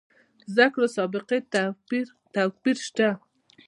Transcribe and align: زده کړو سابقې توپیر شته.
زده 0.51 0.67
کړو 0.73 0.87
سابقې 0.95 1.37
توپیر 2.33 2.77
شته. 2.87 3.09